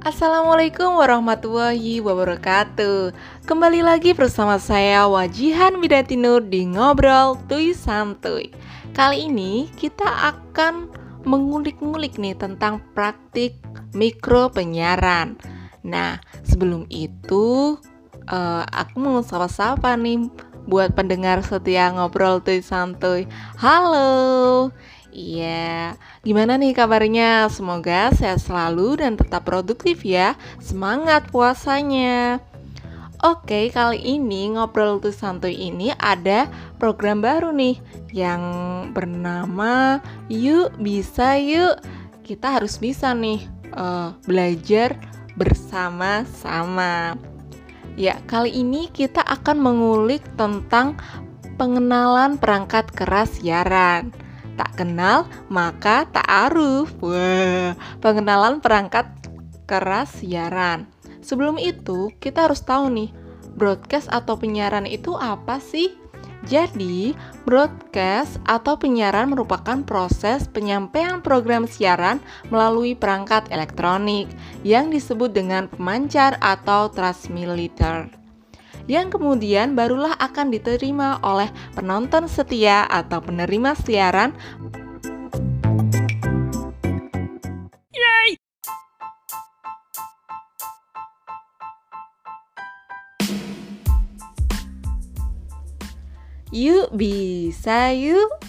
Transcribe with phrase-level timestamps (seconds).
[0.00, 3.12] Assalamualaikum warahmatullahi wabarakatuh.
[3.44, 8.48] Kembali lagi bersama saya Wajihan Widatinur di Ngobrol Tui Santuy.
[8.96, 10.88] Kali ini kita akan
[11.28, 13.60] mengulik-ngulik nih tentang praktik
[13.92, 15.36] mikro penyiaran.
[15.84, 16.16] Nah
[16.48, 17.76] sebelum itu
[18.24, 20.32] uh, aku mau sapa-sapa nih
[20.64, 23.28] buat pendengar setia Ngobrol Tui Santuy.
[23.60, 24.72] Halo
[25.10, 27.50] Iya, gimana nih kabarnya?
[27.50, 30.38] Semoga sehat selalu dan tetap produktif ya.
[30.62, 32.38] Semangat puasanya.
[33.20, 36.48] Oke, kali ini ngobrol tuh santuy ini ada
[36.80, 37.76] program baru nih
[38.16, 38.40] yang
[38.96, 40.00] bernama
[40.32, 41.82] Yuk Bisa Yuk.
[42.24, 43.44] Kita harus bisa nih
[43.76, 44.96] uh, belajar
[45.36, 47.18] bersama-sama.
[47.98, 50.96] Ya, kali ini kita akan mengulik tentang
[51.60, 54.29] pengenalan perangkat keras siaran.
[54.58, 56.90] Tak kenal, maka tak aruf.
[57.02, 59.06] Wah, pengenalan perangkat
[59.70, 60.90] keras siaran.
[61.20, 63.10] Sebelum itu, kita harus tahu nih,
[63.54, 65.94] broadcast atau penyiaran itu apa sih?
[66.48, 67.12] Jadi,
[67.44, 72.16] broadcast atau penyiaran merupakan proses penyampaian program siaran
[72.48, 74.24] melalui perangkat elektronik
[74.64, 78.19] yang disebut dengan pemancar atau transmitter
[78.90, 81.46] yang kemudian barulah akan diterima oleh
[81.78, 84.34] penonton setia atau penerima siaran.
[96.50, 98.39] Yuk bisa yuk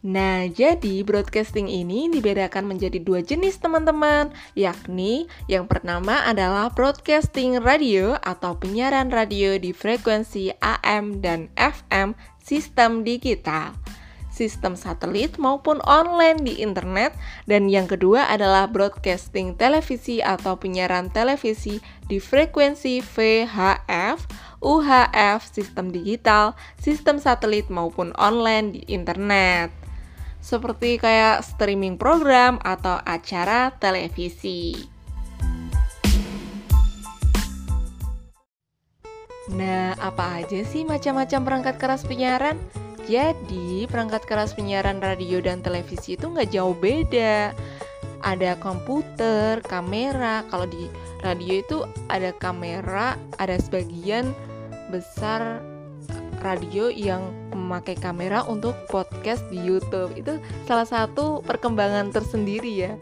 [0.00, 8.16] Nah, jadi broadcasting ini dibedakan menjadi dua jenis teman-teman, yakni yang pertama adalah broadcasting radio
[8.24, 13.76] atau penyiaran radio di frekuensi AM dan FM sistem digital,
[14.32, 17.12] sistem satelit maupun online di internet,
[17.44, 21.76] dan yang kedua adalah broadcasting televisi atau penyiaran televisi
[22.08, 24.24] di frekuensi VHF,
[24.64, 29.79] UHF, sistem digital, sistem satelit maupun online di internet
[30.40, 34.74] seperti kayak streaming program atau acara televisi.
[39.50, 42.56] Nah, apa aja sih macam-macam perangkat keras penyiaran?
[43.10, 47.50] Jadi, perangkat keras penyiaran radio dan televisi itu nggak jauh beda.
[48.22, 50.46] Ada komputer, kamera.
[50.52, 50.86] Kalau di
[51.24, 54.30] radio itu ada kamera, ada sebagian
[54.94, 55.58] besar
[56.40, 60.16] radio yang memakai kamera untuk podcast di YouTube.
[60.16, 62.92] Itu salah satu perkembangan tersendiri ya.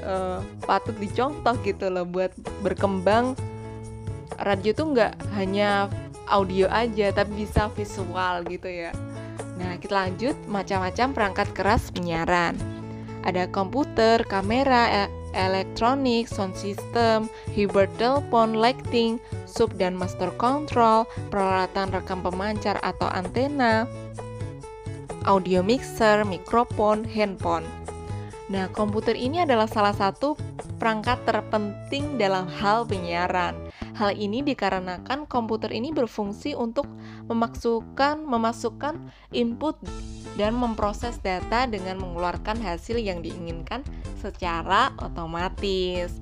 [0.00, 2.32] Uh, patut dicontoh gitu loh buat
[2.64, 3.36] berkembang.
[4.40, 5.92] Radio tuh nggak hanya
[6.30, 8.94] audio aja tapi bisa visual gitu ya.
[9.60, 10.36] Nah kita lanjut.
[10.48, 12.56] Macam-macam perangkat keras penyiaran.
[13.20, 21.90] Ada komputer, kamera, e elektronik, sound system, hybrid telepon, lighting, sub dan master control, peralatan
[21.94, 23.86] rekam pemancar atau antena,
[25.28, 27.66] audio mixer, mikrofon, handphone.
[28.50, 30.34] Nah, komputer ini adalah salah satu
[30.82, 33.54] perangkat terpenting dalam hal penyiaran.
[33.94, 36.88] Hal ini dikarenakan komputer ini berfungsi untuk
[37.30, 38.98] memasukkan memasukkan
[39.30, 39.78] input
[40.38, 43.82] dan memproses data dengan mengeluarkan hasil yang diinginkan
[44.20, 46.14] secara otomatis.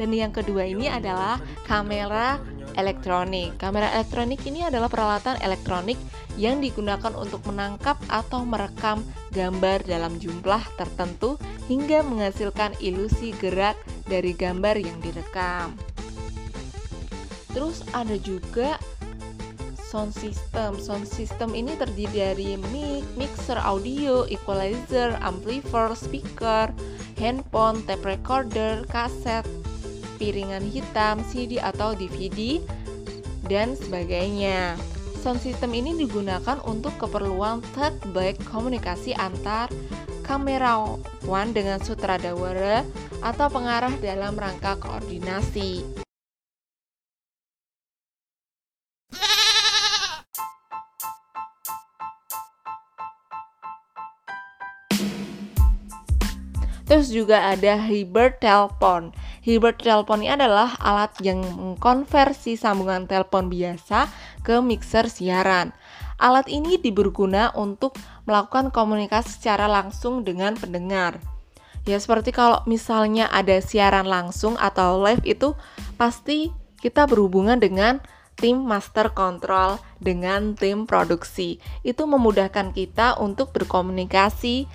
[0.00, 1.36] Dan yang kedua ini adalah
[1.68, 2.40] kamera
[2.78, 3.60] elektronik.
[3.60, 6.00] Kamera elektronik ini adalah peralatan elektronik
[6.40, 9.04] yang digunakan untuk menangkap atau merekam
[9.34, 11.36] gambar dalam jumlah tertentu
[11.68, 13.76] hingga menghasilkan ilusi gerak
[14.08, 15.76] dari gambar yang direkam.
[17.50, 18.78] Terus ada juga
[19.90, 20.78] sound system.
[20.78, 26.70] Sound system ini terdiri dari mic, mixer audio, equalizer, amplifier, speaker,
[27.18, 29.42] handphone, tape recorder, kaset,
[30.22, 32.62] piringan hitam, CD atau DVD,
[33.50, 34.78] dan sebagainya.
[35.18, 39.68] Sound system ini digunakan untuk keperluan third back komunikasi antar
[40.24, 42.86] kamerawan dengan sutradara
[43.20, 45.99] atau pengarah dalam rangka koordinasi.
[56.90, 59.14] Terus juga ada hybrid telepon.
[59.46, 64.10] Hybrid telepon ini adalah alat yang mengkonversi sambungan telepon biasa
[64.42, 65.70] ke mixer siaran.
[66.18, 67.94] Alat ini diberguna untuk
[68.26, 71.22] melakukan komunikasi secara langsung dengan pendengar.
[71.86, 75.54] Ya seperti kalau misalnya ada siaran langsung atau live itu
[75.94, 76.50] pasti
[76.82, 78.02] kita berhubungan dengan
[78.34, 81.62] tim master control dengan tim produksi.
[81.86, 84.66] Itu memudahkan kita untuk berkomunikasi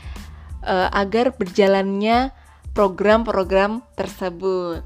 [0.66, 2.34] uh, agar berjalannya
[2.76, 4.84] program-program tersebut.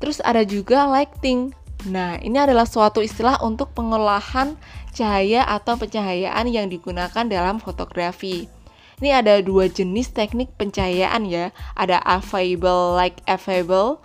[0.00, 1.52] Terus ada juga lighting.
[1.86, 4.56] Nah, ini adalah suatu istilah untuk pengolahan
[4.96, 8.48] cahaya atau pencahayaan yang digunakan dalam fotografi.
[8.96, 11.52] Ini ada dua jenis teknik pencahayaan ya.
[11.76, 14.00] Ada available light available.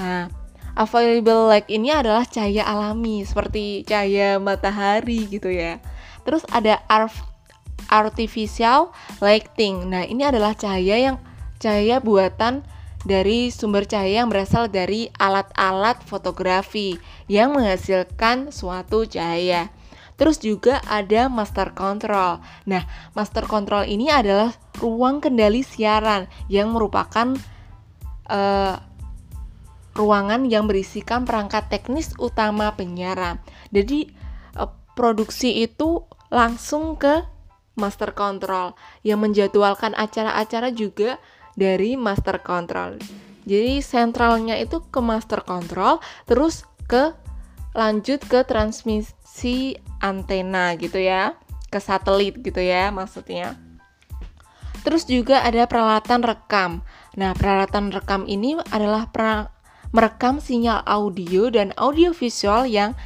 [0.00, 0.32] Nah,
[0.80, 5.76] available light ini adalah cahaya alami seperti cahaya matahari gitu ya.
[6.24, 6.80] Terus ada
[7.88, 9.88] artificial lighting.
[9.88, 11.16] Nah, ini adalah cahaya yang
[11.58, 12.62] cahaya buatan
[13.02, 16.98] dari sumber cahaya yang berasal dari alat-alat fotografi
[17.30, 19.70] yang menghasilkan suatu cahaya.
[20.18, 22.42] Terus juga ada master control.
[22.66, 22.82] Nah,
[23.14, 24.50] master control ini adalah
[24.82, 27.38] ruang kendali siaran yang merupakan
[28.26, 28.82] uh,
[29.94, 33.38] ruangan yang berisikan perangkat teknis utama penyiaran.
[33.70, 34.10] Jadi
[34.58, 36.02] uh, produksi itu
[36.34, 37.37] langsung ke
[37.78, 38.74] master control
[39.06, 41.16] yang menjadwalkan acara-acara juga
[41.54, 42.98] dari master control.
[43.48, 47.16] Jadi sentralnya itu ke master control, terus ke
[47.78, 51.38] lanjut ke transmisi antena gitu ya
[51.68, 53.54] ke satelit gitu ya maksudnya
[54.82, 56.70] terus juga ada peralatan rekam
[57.18, 59.06] nah peralatan rekam ini adalah
[59.92, 62.96] merekam sinyal audio dan audio visual yang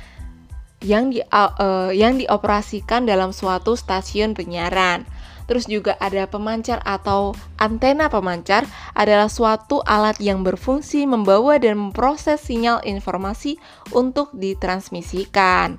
[0.82, 5.06] yang di uh, yang dioperasikan dalam suatu stasiun penyiaran
[5.46, 12.40] Terus juga ada pemancar atau antena pemancar adalah suatu alat yang berfungsi membawa dan memproses
[12.40, 13.58] sinyal informasi
[13.90, 15.76] untuk ditransmisikan.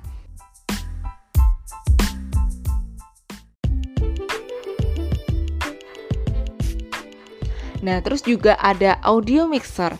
[7.84, 9.92] Nah, terus juga ada audio mixer.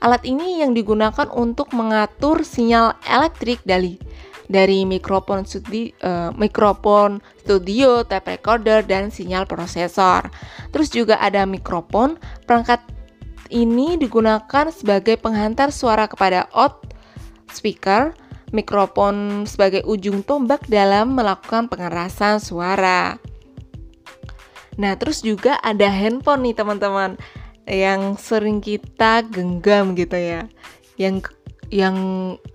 [0.00, 4.00] Alat ini yang digunakan untuk mengatur sinyal elektrik dari
[4.46, 10.30] dari mikrofon studi, uh, mikrofon studio, tape recorder dan sinyal prosesor.
[10.70, 12.18] Terus juga ada mikrofon.
[12.46, 12.82] Perangkat
[13.50, 16.82] ini digunakan sebagai penghantar suara kepada out
[17.50, 18.14] speaker,
[18.50, 23.18] mikrofon sebagai ujung tombak dalam melakukan pengerasan suara.
[24.76, 27.16] Nah, terus juga ada handphone nih teman-teman
[27.66, 30.46] yang sering kita genggam gitu ya,
[31.00, 31.24] yang
[31.72, 31.96] yang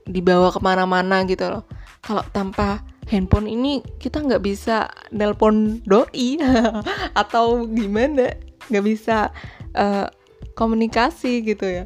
[0.08, 1.64] dibawa ke mana-mana gitu loh.
[2.02, 6.42] Kalau tanpa handphone ini kita nggak bisa nelpon doi
[7.22, 8.34] atau gimana,
[8.70, 9.30] nggak bisa
[9.78, 10.10] uh,
[10.58, 11.84] komunikasi gitu ya.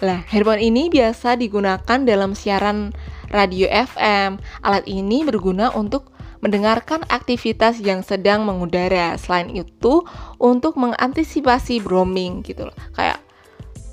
[0.00, 2.92] Lah, handphone ini biasa digunakan dalam siaran
[3.28, 4.40] radio FM.
[4.64, 9.12] Alat ini berguna untuk mendengarkan aktivitas yang sedang mengudara.
[9.20, 10.04] Selain itu,
[10.40, 12.76] untuk mengantisipasi broming gitu loh.
[12.96, 13.20] Kayak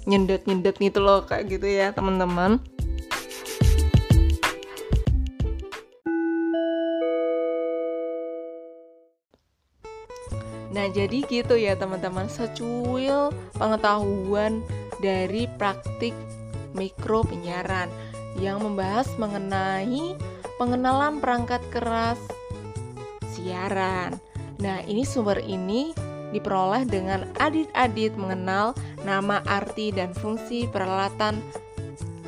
[0.07, 2.63] nyendet-nyendet gitu loh kayak gitu ya, teman-teman.
[10.77, 14.61] Nah, jadi gitu ya teman-teman, secuil pengetahuan
[15.01, 16.13] dari praktik
[16.77, 17.89] mikro penyiaran
[18.37, 20.13] yang membahas mengenai
[20.61, 22.21] pengenalan perangkat keras
[23.33, 24.21] siaran.
[24.61, 25.97] Nah, ini sumber ini
[26.29, 31.41] diperoleh dengan adit-adit mengenal nama arti dan fungsi peralatan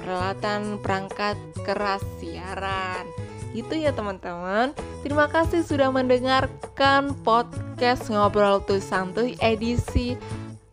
[0.02, 3.06] peralatan perangkat keras siaran.
[3.54, 4.74] Itu ya teman-teman.
[5.06, 7.69] Terima kasih sudah mendengarkan podcast
[8.12, 10.20] Ngobrol Tuh Santuy edisi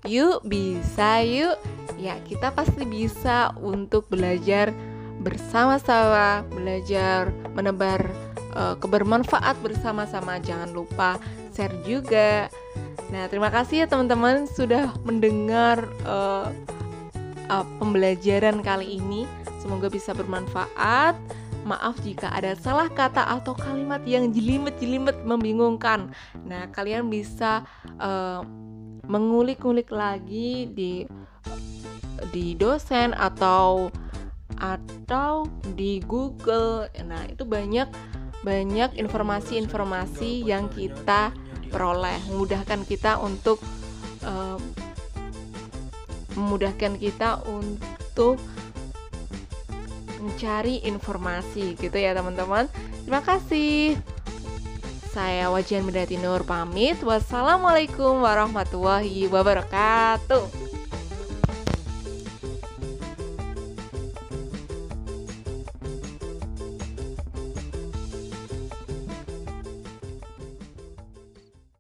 [0.07, 1.59] Yuk bisa yuk.
[1.99, 4.71] Ya, kita pasti bisa untuk belajar
[5.19, 8.07] bersama-sama, belajar menebar
[8.55, 10.39] uh, kebermanfaat bersama-sama.
[10.39, 11.19] Jangan lupa
[11.51, 12.47] share juga.
[13.11, 16.55] Nah, terima kasih ya teman-teman sudah mendengar uh,
[17.51, 19.27] uh, pembelajaran kali ini.
[19.59, 21.19] Semoga bisa bermanfaat.
[21.67, 26.15] Maaf jika ada salah kata atau kalimat yang jelimet-jelimet membingungkan.
[26.47, 27.67] Nah, kalian bisa
[27.99, 28.47] uh,
[29.11, 31.11] mengulik-ngulik lagi di
[32.31, 33.91] di dosen atau
[34.57, 36.87] atau di Google.
[37.03, 37.91] Nah, itu banyak
[38.47, 41.35] banyak informasi-informasi yang kita
[41.75, 43.59] peroleh, memudahkan kita untuk
[44.23, 44.55] uh,
[46.39, 48.39] memudahkan kita untuk
[50.21, 52.69] mencari informasi gitu ya teman-teman.
[53.05, 53.97] Terima kasih.
[55.17, 57.01] Saya Wajian Medati Nur pamit.
[57.01, 60.66] Wassalamualaikum warahmatullahi wabarakatuh.